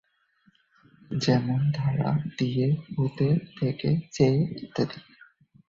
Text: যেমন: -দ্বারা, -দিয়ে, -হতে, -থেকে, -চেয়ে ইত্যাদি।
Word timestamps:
যেমন: 1.21 1.59
-দ্বারা, 1.67 2.09
-দিয়ে, 2.29 2.67
-হতে, 2.91 3.27
-থেকে, 3.47 3.89
-চেয়ে 4.05 4.39
ইত্যাদি। 4.63 4.99